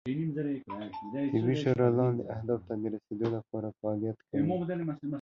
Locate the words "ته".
2.83-2.87